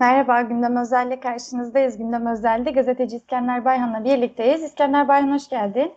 [0.00, 1.98] Merhaba, Gündem Özel'le karşınızdayız.
[1.98, 4.62] Gündem Özel'de gazeteci İskender Bayhan'la birlikteyiz.
[4.62, 5.92] İskender Bayhan hoş geldin.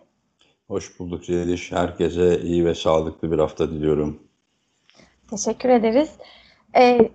[0.68, 1.72] Hoş bulduk Zeliş.
[1.72, 4.22] Herkese iyi ve sağlıklı bir hafta diliyorum.
[5.30, 6.10] Teşekkür ederiz.
[6.76, 7.10] Ee,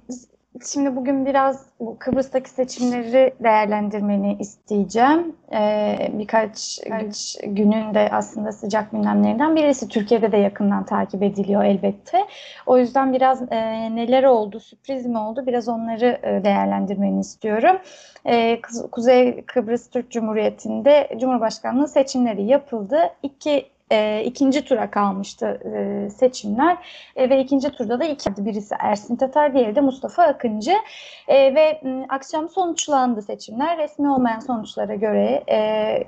[0.64, 5.36] Şimdi bugün biraz bu Kıbrıs'taki seçimleri değerlendirmeni isteyeceğim.
[5.54, 9.88] Ee, birkaç, birkaç günün de aslında sıcak gündemlerinden birisi.
[9.88, 12.26] Türkiye'de de yakından takip ediliyor elbette.
[12.66, 17.78] O yüzden biraz e, neler oldu, sürpriz mi oldu biraz onları e, değerlendirmeni istiyorum.
[18.26, 18.62] E,
[18.92, 23.00] Kuzey Kıbrıs Türk Cumhuriyeti'nde Cumhurbaşkanlığı seçimleri yapıldı.
[23.24, 26.78] İki e, ikinci tura kalmıştı e, seçimler.
[27.16, 30.76] E, ve ikinci turda da iki birisi Ersin Tatar diğeri de Mustafa Akıncı.
[31.28, 33.78] E, ve m, akşam sonuçlandı seçimler.
[33.78, 36.04] Resmi olmayan sonuçlara göre e,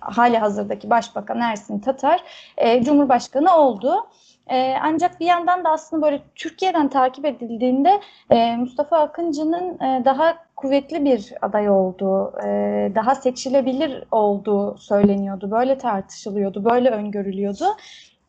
[0.00, 2.24] hali hazırdaki Başbakan Ersin Tatar
[2.56, 4.06] e, Cumhurbaşkanı oldu.
[4.50, 8.00] E, ancak bir yandan da aslında böyle Türkiye'den takip edildiğinde
[8.30, 12.48] e, Mustafa Akıncı'nın e, daha kuvvetli bir aday olduğu, e,
[12.94, 15.50] daha seçilebilir olduğu söyleniyordu.
[15.50, 17.64] Böyle tartışılıyordu, böyle öngörülüyordu.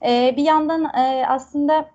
[0.05, 1.85] E, bir yandan e, aslında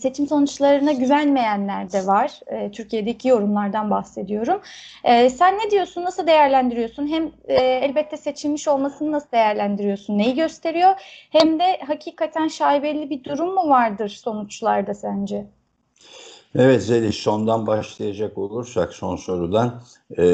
[0.00, 2.40] seçim sonuçlarına güvenmeyenler de var.
[2.46, 4.60] E, Türkiye'deki yorumlardan bahsediyorum.
[5.04, 7.06] E, sen ne diyorsun, nasıl değerlendiriyorsun?
[7.06, 10.90] Hem e, elbette seçilmiş olmasını nasıl değerlendiriyorsun, neyi gösteriyor?
[11.30, 15.46] Hem de hakikaten şaibeli bir durum mu vardır sonuçlarda sence?
[16.54, 20.24] Evet Zeliş sondan başlayacak olursak son sorudan e,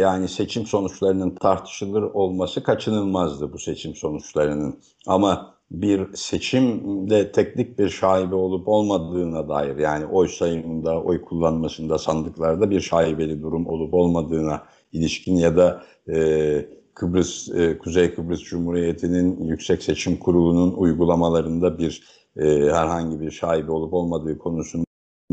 [0.00, 4.78] yani seçim sonuçlarının tartışılır olması kaçınılmazdı bu seçim sonuçlarının.
[5.06, 12.70] Ama bir seçimde teknik bir şaibe olup olmadığına dair yani oy sayımında, oy kullanmasında, sandıklarda
[12.70, 15.82] bir şaibeli durum olup olmadığına ilişkin ya da
[16.14, 22.02] e, Kıbrıs, e, Kuzey Kıbrıs Cumhuriyeti'nin Yüksek Seçim Kurulu'nun uygulamalarında bir
[22.36, 24.84] e, herhangi bir şaibe olup olmadığı konusunda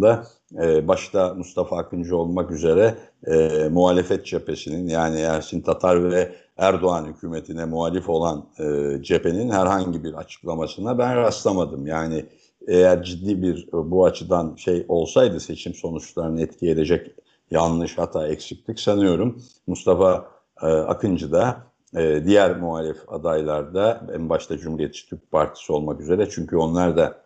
[0.01, 0.27] da
[0.63, 2.97] e, başta Mustafa Akıncı olmak üzere
[3.27, 10.13] e, muhalefet cephesinin yani Ersin Tatar ve Erdoğan hükümetine muhalif olan e, cephenin herhangi bir
[10.13, 11.87] açıklamasına ben rastlamadım.
[11.87, 12.25] Yani
[12.67, 17.11] eğer ciddi bir e, bu açıdan şey olsaydı seçim sonuçlarını etki edecek
[17.51, 19.41] yanlış hata eksiklik sanıyorum.
[19.67, 20.27] Mustafa
[20.61, 21.57] e, Akıncı da
[21.95, 27.21] e, diğer muhalif adaylarda en başta Cumhuriyetçi Türk Partisi olmak üzere çünkü onlar da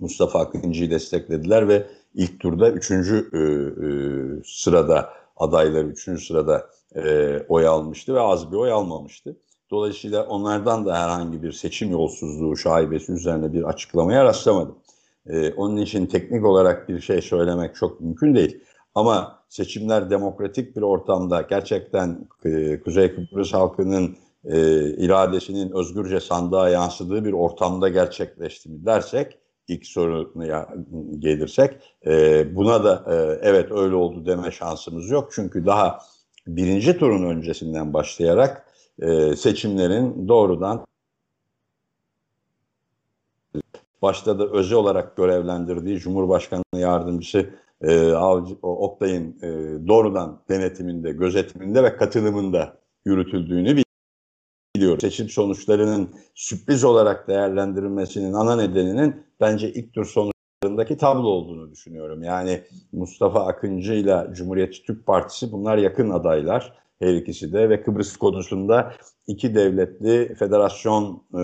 [0.00, 3.90] Mustafa Akıncı'yı desteklediler ve ilk turda üçüncü e, e,
[4.44, 9.36] sırada adayları üçüncü sırada e, oy almıştı ve az bir oy almamıştı.
[9.70, 14.78] Dolayısıyla onlardan da herhangi bir seçim yolsuzluğu şaibesi üzerine bir açıklamaya rastlamadım.
[15.26, 18.60] E, onun için teknik olarak bir şey söylemek çok mümkün değil.
[18.94, 27.24] Ama seçimler demokratik bir ortamda gerçekten e, Kuzey Kıbrıs halkının e, iradesinin özgürce sandığa yansıdığı
[27.24, 30.68] bir ortamda gerçekleşti mi dersek ilk soruya
[31.18, 31.74] gelirsek
[32.06, 33.14] e, buna da e,
[33.48, 35.30] evet öyle oldu deme şansımız yok.
[35.32, 35.98] Çünkü daha
[36.46, 38.64] birinci turun öncesinden başlayarak
[39.02, 40.86] e, seçimlerin doğrudan
[44.02, 47.50] başta da özel olarak görevlendirdiği Cumhurbaşkanı Yardımcısı
[47.82, 49.48] e, Avcı, Oktay'ın e,
[49.88, 53.76] doğrudan denetiminde, gözetiminde ve katılımında yürütüldüğünü
[54.78, 55.00] biliyoruz.
[55.00, 62.22] Seçim sonuçlarının sürpriz olarak değerlendirilmesinin ana nedeninin bence ilk tur sonuçlarındaki tablo olduğunu düşünüyorum.
[62.22, 62.62] Yani
[62.92, 68.92] Mustafa Akıncı ile Cumhuriyetçi Türk Partisi bunlar yakın adaylar her ikisi de ve Kıbrıs konusunda
[69.26, 71.38] iki devletli federasyon e,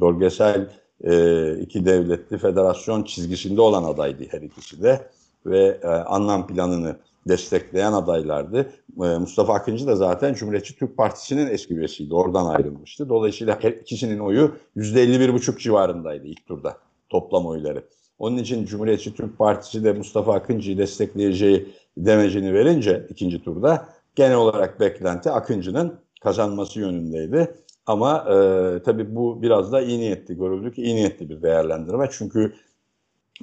[0.00, 0.70] bölgesel
[1.04, 5.00] e, iki devletli federasyon çizgisinde olan adaydı her ikisi de
[5.46, 6.96] ve e, anlam planını
[7.28, 8.72] destekleyen adaylardı.
[8.96, 12.14] Ee, Mustafa Akıncı da zaten Cumhuriyetçi Türk Partisi'nin eski üyesiydi.
[12.14, 13.08] Oradan ayrılmıştı.
[13.08, 16.76] Dolayısıyla her ikisinin oyu %51,5 civarındaydı ilk turda
[17.08, 17.84] toplam oyları.
[18.18, 24.80] Onun için Cumhuriyetçi Türk Partisi de Mustafa Akıncı'yı destekleyeceği demecini verince ikinci turda genel olarak
[24.80, 27.54] beklenti Akıncı'nın kazanması yönündeydi.
[27.86, 28.34] Ama e,
[28.82, 32.08] tabii bu biraz da iyi niyetli görüldü ki iyi niyetli bir değerlendirme.
[32.12, 32.52] Çünkü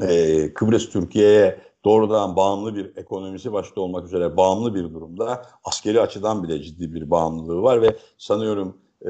[0.01, 5.41] e, Kıbrıs Türkiye'ye doğrudan bağımlı bir ekonomisi başta olmak üzere bağımlı bir durumda.
[5.63, 9.09] Askeri açıdan bile ciddi bir bağımlılığı var ve sanıyorum e,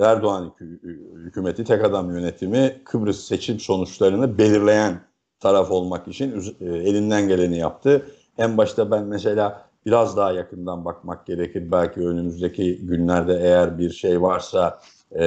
[0.00, 0.52] Erdoğan
[1.16, 5.00] hükümeti tek adam yönetimi Kıbrıs seçim sonuçlarını belirleyen
[5.40, 8.06] taraf olmak için e, elinden geleni yaptı.
[8.38, 11.72] En başta ben mesela biraz daha yakından bakmak gerekir.
[11.72, 14.80] Belki önümüzdeki günlerde eğer bir şey varsa
[15.18, 15.24] e,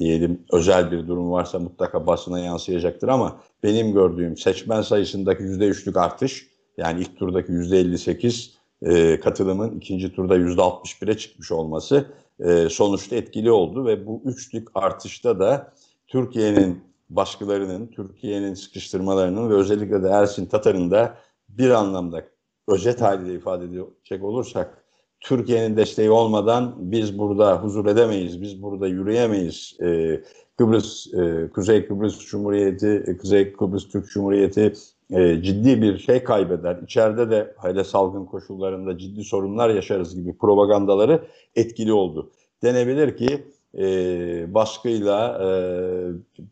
[0.00, 6.46] diyelim özel bir durum varsa mutlaka basına yansıyacaktır ama benim gördüğüm seçmen sayısındaki %3'lük artış
[6.76, 8.50] yani ilk turdaki %58
[8.82, 12.06] e, katılımın ikinci turda %61'e çıkmış olması
[12.40, 15.72] e, sonuçta etkili oldu ve bu üçlük artışta da
[16.06, 21.14] Türkiye'nin baskılarının, Türkiye'nin sıkıştırmalarının ve özellikle de Ersin Tatar'ın da
[21.48, 22.24] bir anlamda
[22.68, 24.84] özet haliyle ifade edecek olursak
[25.20, 29.76] Türkiye'nin desteği olmadan biz burada huzur edemeyiz, biz burada yürüyemeyiz.
[29.82, 30.20] E,
[30.58, 34.72] Kıbrıs, e, Kuzey Kıbrıs Cumhuriyeti, e, Kuzey Kıbrıs Türk Cumhuriyeti
[35.10, 36.76] e, ciddi bir şey kaybeder.
[36.84, 41.22] İçeride de hele salgın koşullarında ciddi sorunlar yaşarız gibi propagandaları
[41.56, 42.30] etkili oldu.
[42.62, 43.44] Denebilir ki
[43.78, 45.48] e, baskıyla e,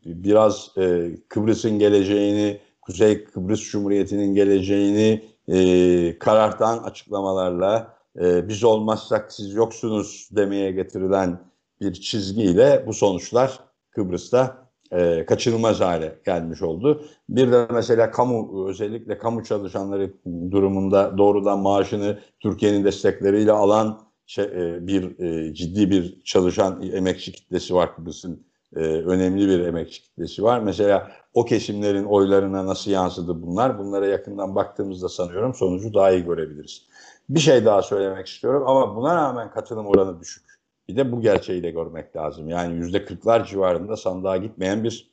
[0.05, 9.55] biraz e, Kıbrıs'ın geleceğini, Kuzey Kıbrıs Cumhuriyeti'nin geleceğini e, karartan açıklamalarla e, biz olmazsak siz
[9.55, 11.41] yoksunuz demeye getirilen
[11.81, 13.61] bir çizgiyle bu sonuçlar
[13.91, 17.05] Kıbrıs'ta e, kaçınılmaz hale gelmiş oldu.
[17.29, 20.13] Bir de mesela kamu özellikle kamu çalışanları
[20.51, 27.75] durumunda doğrudan maaşını Türkiye'nin destekleriyle alan şey, e, bir e, ciddi bir çalışan emekçi kitlesi
[27.75, 28.47] var Kıbrıs'ın
[28.77, 30.61] e, önemli bir emekçi kitlesi var.
[30.61, 33.79] Mesela o kesimlerin oylarına nasıl yansıdı bunlar?
[33.79, 36.89] Bunlara yakından baktığımızda sanıyorum sonucu daha iyi görebiliriz.
[37.29, 40.45] Bir şey daha söylemek istiyorum ama buna rağmen katılım oranı düşük.
[40.89, 42.49] Bir de bu gerçeği de görmek lazım.
[42.49, 45.11] Yani yüzde kırklar civarında sandığa gitmeyen bir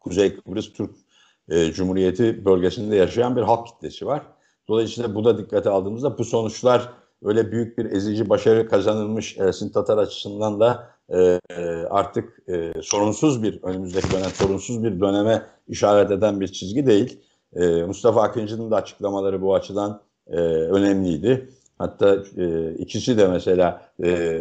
[0.00, 0.90] Kuzey Kıbrıs Türk
[1.48, 4.22] e, Cumhuriyeti bölgesinde yaşayan bir halk kitlesi var.
[4.68, 6.92] Dolayısıyla bu da dikkate aldığımızda bu sonuçlar
[7.22, 11.40] öyle büyük bir ezici başarı kazanılmış Ersin Tatar açısından da e,
[11.90, 17.20] artık e, sorunsuz bir önümüzdeki dönem sorunsuz bir döneme işaret eden bir çizgi değil.
[17.52, 21.48] E, Mustafa Akıncı'nın da açıklamaları bu açıdan e, önemliydi.
[21.78, 24.40] Hatta e, ikisi de mesela e,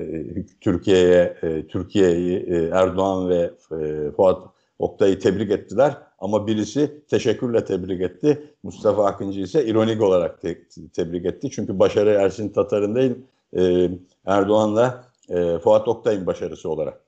[0.62, 4.44] Türkiye'ye e, Türkiye'yi e, Erdoğan ve e, Fuat
[4.80, 8.44] Oktay'ı tebrik ettiler ama birisi teşekkürle tebrik etti.
[8.64, 10.58] Mustafa Akıncı ise ironik olarak te
[10.94, 11.50] tebrik etti.
[11.52, 13.16] Çünkü başarı Ersin Tatar'ın değil
[13.58, 13.90] e,
[14.26, 17.02] Erdoğan'la e, Fuat Oktay'ın başarısı olarak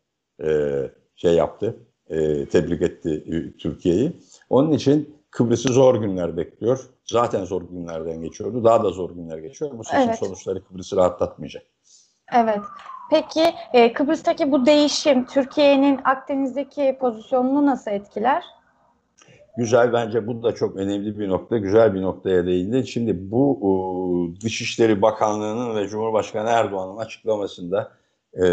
[0.44, 0.82] e,
[1.16, 1.76] şey yaptı.
[2.10, 3.24] E, tebrik etti
[3.58, 4.12] Türkiye'yi.
[4.50, 6.80] Onun için Kıbrıs'ı zor günler bekliyor.
[7.06, 8.64] Zaten zor günlerden geçiyordu.
[8.64, 9.72] Daha da zor günler geçiyor.
[9.78, 10.20] Bu seçim evet.
[10.20, 11.64] sonuçları Kıbrıs'ı rahatlatmayacak.
[12.34, 12.60] Evet.
[13.10, 18.44] Peki e, Kıbrıs'taki bu değişim Türkiye'nin Akdeniz'deki pozisyonunu nasıl etkiler?
[19.58, 22.88] Güzel bence bu da çok önemli bir nokta, güzel bir noktaya değindi.
[22.88, 27.92] Şimdi bu o, Dışişleri Bakanlığı'nın ve Cumhurbaşkanı Erdoğan'ın açıklamasında
[28.34, 28.46] e,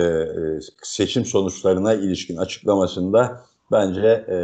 [0.83, 3.41] seçim sonuçlarına ilişkin açıklamasında
[3.73, 4.37] bence e,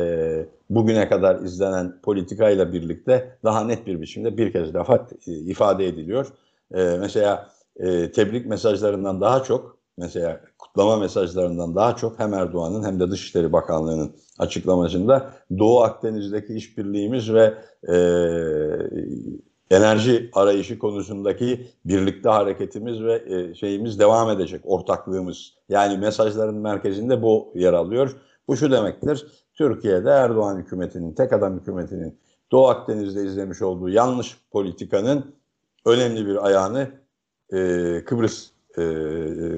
[0.70, 6.26] bugüne kadar izlenen politikayla birlikte daha net bir biçimde bir kez daha e, ifade ediliyor.
[6.74, 13.00] E, mesela e, tebrik mesajlarından daha çok, mesela kutlama mesajlarından daha çok hem Erdoğan'ın hem
[13.00, 17.54] de Dışişleri Bakanlığı'nın açıklamasında Doğu Akdeniz'deki işbirliğimiz ve
[17.88, 17.96] e,
[19.70, 25.54] enerji arayışı konusundaki birlikte hareketimiz ve e, şeyimiz devam edecek, ortaklığımız.
[25.68, 28.16] Yani mesajların merkezinde bu yer alıyor.
[28.48, 29.26] Bu şu demektir,
[29.58, 32.18] Türkiye'de Erdoğan hükümetinin, tek adam hükümetinin
[32.52, 35.24] Doğu Akdeniz'de izlemiş olduğu yanlış politikanın
[35.86, 36.88] önemli bir ayağını
[37.52, 37.56] e,
[38.04, 38.82] Kıbrıs, e,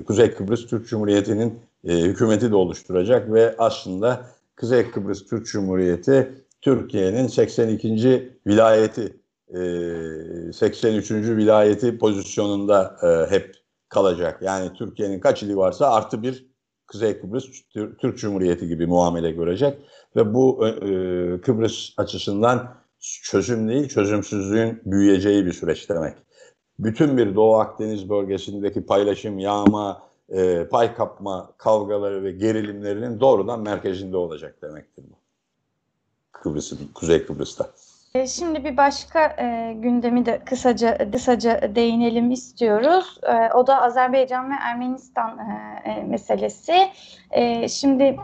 [0.06, 4.26] Kuzey Kıbrıs Türk Cumhuriyeti'nin e, hükümeti de oluşturacak ve aslında
[4.60, 8.32] Kuzey Kıbrıs Türk Cumhuriyeti Türkiye'nin 82.
[8.46, 9.16] vilayeti,
[9.48, 11.10] e, 83.
[11.10, 13.54] vilayeti pozisyonunda e, hep
[13.88, 14.42] kalacak.
[14.42, 16.49] Yani Türkiye'nin kaç ili varsa artı bir
[16.90, 17.44] Kuzey Kıbrıs
[17.98, 19.78] Türk Cumhuriyeti gibi muamele görecek
[20.16, 20.70] ve bu e,
[21.40, 22.74] Kıbrıs açısından
[23.22, 26.14] çözüm değil çözümsüzlüğün büyüyeceği bir süreç demek.
[26.78, 34.16] Bütün bir Doğu Akdeniz bölgesindeki paylaşım, yağma, e, pay kapma kavgaları ve gerilimlerinin doğrudan merkezinde
[34.16, 35.14] olacak demektir bu.
[36.32, 37.70] Kıbrıs'ın, Kuzey Kıbrıs'ta.
[38.14, 43.18] E, şimdi bir başka e, gündemi de kısaca kısaca değinelim istiyoruz.
[43.22, 46.88] E, o da Azerbaycan ve Ermenistan e, e, meselesi.
[47.30, 48.16] E, şimdi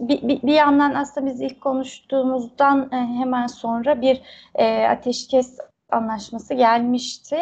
[0.00, 4.22] bir, bir, bir yandan aslında biz ilk konuştuğumuzdan e, hemen sonra bir
[4.54, 5.58] e, ateşkes
[5.90, 7.38] anlaşması gelmişti.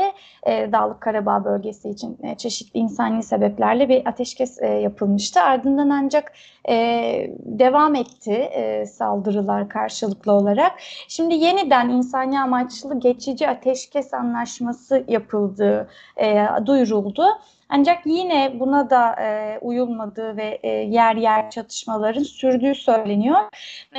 [0.46, 5.40] E, Dağlık Karabağ bölgesi için e, çeşitli insani sebeplerle bir ateşkes e, yapılmıştı.
[5.40, 6.32] Ardından ancak
[6.68, 6.74] e,
[7.44, 10.72] devam etti e, saldırılar karşılıklı olarak.
[11.08, 17.26] Şimdi yeniden insani amaçlı geçici ateşkes anlaşması yapıldığı e, duyuruldu.
[17.68, 23.40] Ancak yine buna da e, uyulmadığı ve e, yer yer çatışmaların sürdüğü söyleniyor.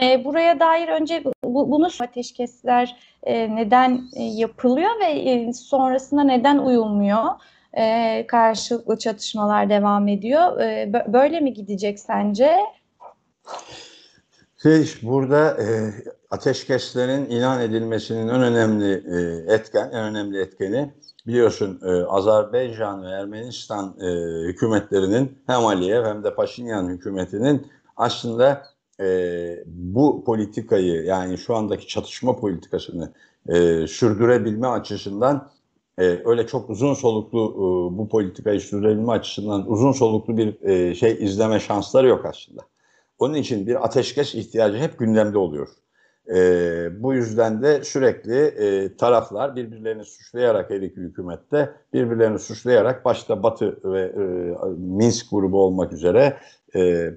[0.02, 6.58] E, buraya dair önce bu, bunu ateşkesler e, neden e, yapılıyor ve e, sonrasında neden
[6.58, 7.26] uyulmuyor?
[7.74, 10.60] E, karşılıklı çatışmalar devam ediyor.
[10.60, 12.58] E, böyle mi gidecek sence?
[14.64, 15.66] Şey, burada e,
[16.30, 20.94] ateşkeslerin ilan edilmesinin en önemli e, etken, en önemli etkeni
[21.28, 24.08] biliyorsun e, Azerbaycan ve Ermenistan e,
[24.48, 27.68] hükümetlerinin hem Aliyev hem de Paşinyan hükümetinin
[27.98, 28.64] aslında
[29.00, 33.14] e, bu politikayı yani şu andaki çatışma politikasını
[33.50, 35.52] e, sürdürebilme açısından
[36.00, 41.18] e, öyle çok uzun soluklu e, bu politikayı sürdürebilme açısından uzun soluklu bir e, şey
[41.20, 42.62] izleme şansları yok aslında.
[43.20, 45.70] Onun için bir ateşkes ihtiyacı hep gündemde oluyor.
[46.36, 53.44] E, bu yüzden de sürekli e, taraflar birbirlerini suçlayarak her iki hükümette birbirlerini suçlayarak başta
[53.44, 54.22] Batı ve e,
[54.78, 56.38] Minsk grubu olmak üzere
[56.76, 57.12] e,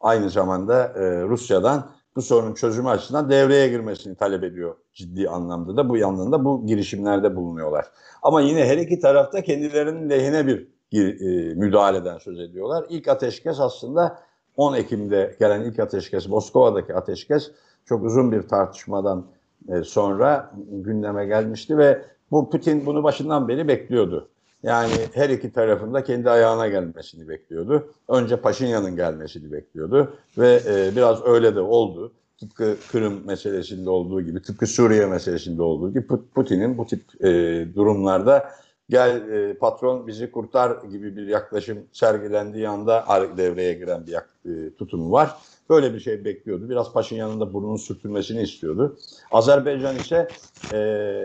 [0.00, 5.88] aynı zamanda e, Rusya'dan bu sorunun çözümü açısından devreye girmesini talep ediyor ciddi anlamda da
[5.88, 7.86] bu yanında bu girişimlerde bulunuyorlar.
[8.22, 12.86] Ama yine her iki tarafta kendilerinin lehine bir e, müdahaleden söz ediyorlar.
[12.88, 14.18] İlk ateşkes aslında
[14.56, 17.50] 10 Ekim'de gelen ilk ateşkes, Moskova'daki ateşkes
[17.86, 19.26] çok uzun bir tartışmadan
[19.68, 24.28] e, sonra gündeme gelmişti ve bu Putin bunu başından beri bekliyordu.
[24.62, 27.88] Yani her iki tarafında kendi ayağına gelmesini bekliyordu.
[28.08, 32.12] Önce Paşinyan'ın gelmesini bekliyordu ve e, biraz öyle de oldu.
[32.40, 37.28] Tıpkı Kırım meselesinde olduğu gibi, tıpkı Suriye meselesinde olduğu gibi Putin'in bu tip e,
[37.74, 38.50] durumlarda
[38.90, 43.04] gel e, patron bizi kurtar gibi bir yaklaşım sergilendiği anda
[43.36, 45.36] devreye giren bir e, tutumu var.
[45.70, 46.68] Böyle bir şey bekliyordu.
[46.70, 48.96] Biraz Paşinyan'ın da burnunun sürtülmesini istiyordu.
[49.30, 50.28] Azerbaycan ise
[50.72, 50.78] e,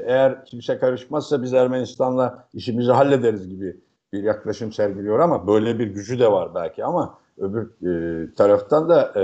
[0.06, 3.78] eğer kimse karışmazsa biz Ermenistan'la işimizi hallederiz gibi
[4.14, 9.14] bir yaklaşım sergiliyor ama böyle bir gücü de var belki ama öbür e, taraftan da
[9.16, 9.24] e,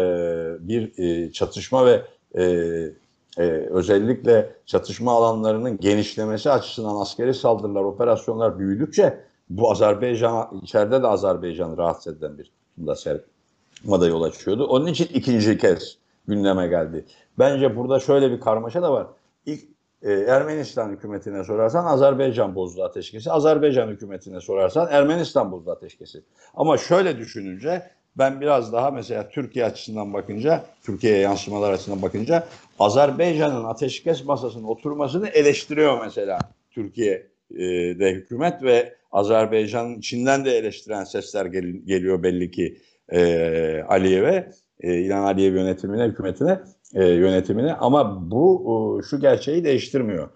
[0.67, 2.01] bir e, çatışma ve
[2.38, 2.46] e,
[3.38, 11.77] e, özellikle çatışma alanlarının genişlemesi açısından askeri saldırılar, operasyonlar büyüdükçe bu Azerbaycan içeride de Azerbaycan'ı
[11.77, 14.65] rahatsız eden bir tutumda sergileme yol açıyordu.
[14.65, 17.06] Onun için ikinci kez gündeme geldi.
[17.39, 19.08] Bence burada şöyle bir karmaşa da var.
[19.46, 19.63] İlk
[20.01, 23.32] e, Ermenistan hükümetine sorarsan Azerbaycan bozdu ateşkesi.
[23.32, 26.24] Azerbaycan hükümetine sorarsan Ermenistan bozdu ateşkesi.
[26.53, 32.48] Ama şöyle düşününce ben biraz daha mesela Türkiye açısından bakınca, Türkiye'ye yansımalar açısından bakınca
[32.80, 36.40] Azerbaycan'ın ateşkes masasına oturmasını eleştiriyor mesela
[36.72, 42.78] Türkiye'de hükümet ve Azerbaycan'ın içinden de eleştiren sesler gel geliyor belli ki
[43.10, 46.60] e, Aliyev'e, e, İlhan Aliyev yönetimine, hükümetine,
[46.94, 50.30] e, yönetimine ama bu e, şu gerçeği değiştirmiyor.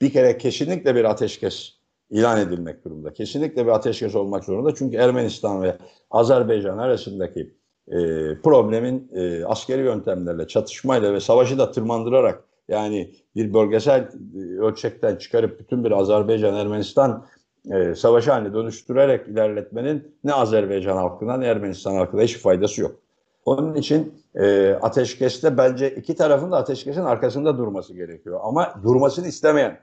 [0.00, 1.75] Bir kere kesinlikle bir ateşkes
[2.10, 3.12] ilan edilmek durumunda.
[3.12, 4.74] Kesinlikle bir ateşkes olmak zorunda.
[4.74, 5.76] Çünkü Ermenistan ve
[6.10, 7.54] Azerbaycan arasındaki
[7.88, 7.98] e,
[8.42, 15.60] problemin e, askeri yöntemlerle, çatışmayla ve savaşı da tırmandırarak yani bir bölgesel e, ölçekten çıkarıp
[15.60, 17.26] bütün bir Azerbaycan-Ermenistan
[17.70, 22.96] e, savaşı haline dönüştürerek ilerletmenin ne Azerbaycan halkına ne Ermenistan halkına hiç faydası yok.
[23.44, 28.40] Onun için e, ateşkeste bence iki tarafın da ateşkesin arkasında durması gerekiyor.
[28.42, 29.78] Ama durmasını istemeyen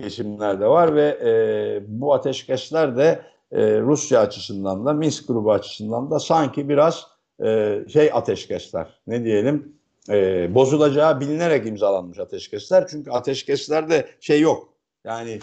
[0.00, 1.30] kesimler de var ve e,
[1.88, 3.22] bu ateşkesler de
[3.52, 7.06] e, Rusya açısından da Minsk grubu açısından da sanki biraz
[7.44, 9.76] e, şey ateşkesler ne diyelim
[10.10, 12.86] e, bozulacağı bilinerek imzalanmış ateşkesler.
[12.88, 14.68] Çünkü ateşkeslerde şey yok
[15.04, 15.38] yani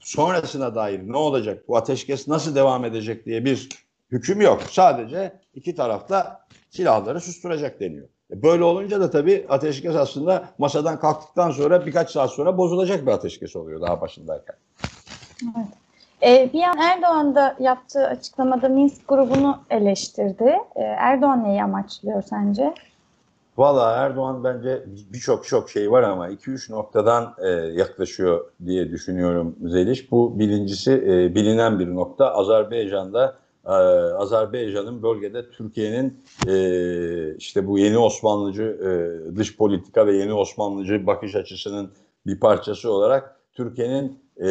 [0.00, 3.68] sonrasına dair ne olacak bu ateşkes nasıl devam edecek diye bir
[4.10, 4.62] hüküm yok.
[4.70, 8.08] Sadece iki tarafta silahları susturacak deniyor.
[8.32, 13.10] E, böyle olunca da tabii ateşkes aslında masadan kalktıktan sonra birkaç saat sonra bozulacak bir
[13.10, 14.56] ateşkes oluyor daha başındayken.
[15.42, 15.68] Evet.
[16.22, 20.56] Ee, bir an Erdoğan da yaptığı açıklamada Minsk grubunu eleştirdi.
[20.76, 22.74] Ee, Erdoğan neyi amaçlıyor sence?
[23.58, 30.10] Valla Erdoğan bence birçok çok şey var ama 2-3 noktadan e, yaklaşıyor diye düşünüyorum Zeliş.
[30.10, 32.34] Bu birincisi e, bilinen bir nokta.
[32.34, 33.36] Azerbaycan'da
[33.66, 33.70] e,
[34.14, 38.90] Azerbaycan'ın bölgede Türkiye'nin e, işte bu yeni Osmanlıcı e,
[39.36, 41.90] dış politika ve yeni Osmanlıcı bakış açısının
[42.26, 44.50] bir parçası olarak Türkiye'nin e,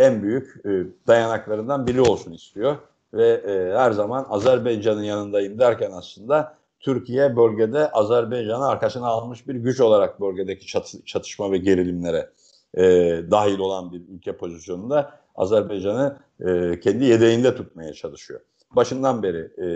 [0.00, 0.64] en büyük
[1.06, 2.76] dayanaklarından biri olsun istiyor.
[3.14, 3.42] Ve
[3.76, 10.66] her zaman Azerbaycan'ın yanındayım derken aslında Türkiye bölgede Azerbaycan'ı arkasına almış bir güç olarak bölgedeki
[11.04, 12.30] çatışma ve gerilimlere
[12.74, 12.82] e,
[13.30, 18.40] dahil olan bir ülke pozisyonunda Azerbaycan'ı e, kendi yedeğinde tutmaya çalışıyor.
[18.70, 19.66] Başından beri e,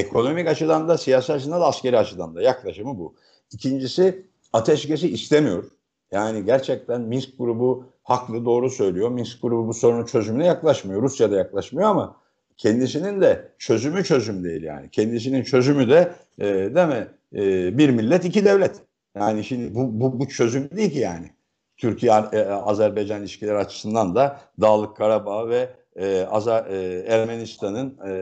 [0.00, 3.14] ekonomik açıdan da, siyasi açıdan da, askeri açıdan da yaklaşımı bu.
[3.52, 5.64] İkincisi ateşkesi istemiyor.
[6.12, 9.10] Yani gerçekten Minsk grubu haklı doğru söylüyor.
[9.10, 11.02] Minsk grubu bu sorunun çözümüne yaklaşmıyor.
[11.02, 12.16] Rusya da yaklaşmıyor ama
[12.56, 14.90] kendisinin de çözümü çözüm değil yani.
[14.90, 17.08] Kendisinin çözümü de e, değil mi?
[17.34, 18.76] E, bir millet iki devlet.
[19.16, 21.30] Yani şimdi bu, bu, bu çözüm değil ki yani.
[21.76, 25.68] Türkiye-Azerbaycan e, ilişkileri açısından da Dağlık Karabağ ve
[26.00, 28.14] e, Azer, e, Ermenistan'ın e,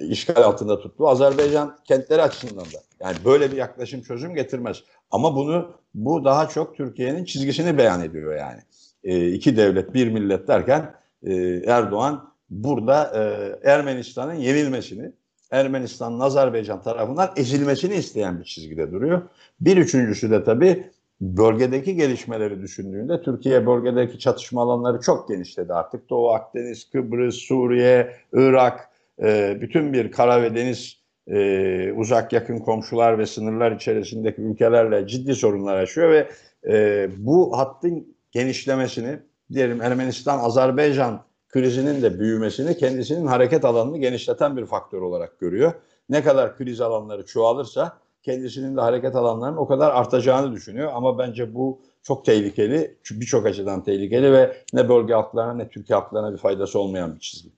[0.00, 2.78] işgal altında tuttuğu Azerbaycan kentleri açısından da.
[3.00, 4.82] Yani böyle bir yaklaşım çözüm getirmez.
[5.10, 8.60] Ama bunu bu daha çok Türkiye'nin çizgisini beyan ediyor yani.
[9.04, 11.34] E, iki devlet, bir millet derken e,
[11.66, 15.12] Erdoğan burada e, Ermenistan'ın yenilmesini,
[15.50, 19.22] Ermenistan'ın Azerbaycan tarafından ezilmesini isteyen bir çizgide duruyor.
[19.60, 20.90] Bir üçüncüsü de tabii
[21.20, 26.10] bölgedeki gelişmeleri düşündüğünde Türkiye bölgedeki çatışma alanları çok genişledi artık.
[26.10, 28.90] Doğu Akdeniz, Kıbrıs, Suriye, Irak,
[29.22, 35.34] e, bütün bir kara ve deniz e, uzak yakın komşular ve sınırlar içerisindeki ülkelerle ciddi
[35.34, 36.28] sorunlar yaşıyor ve
[36.68, 39.18] e, bu hattın genişlemesini
[39.52, 45.72] diyelim Ermenistan, Azerbaycan krizinin de büyümesini kendisinin hareket alanını genişleten bir faktör olarak görüyor.
[46.08, 50.92] Ne kadar kriz alanları çoğalırsa kendisinin de hareket alanlarının o kadar artacağını düşünüyor.
[50.94, 56.32] Ama bence bu çok tehlikeli, birçok açıdan tehlikeli ve ne bölge halklarına ne Türkiye halklarına
[56.32, 57.48] bir faydası olmayan bir çizgi.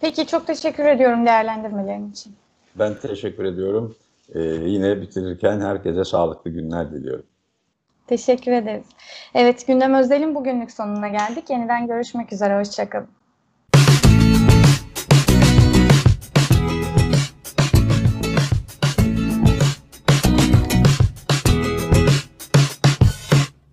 [0.00, 2.34] Peki çok teşekkür ediyorum değerlendirmelerin için.
[2.74, 3.96] Ben teşekkür ediyorum.
[4.34, 7.26] Ee, yine bitirirken herkese sağlıklı günler diliyorum.
[8.06, 8.86] Teşekkür ederiz.
[9.34, 11.50] Evet gündem özelin bugünlük sonuna geldik.
[11.50, 12.58] Yeniden görüşmek üzere.
[12.58, 13.08] Hoşçakalın.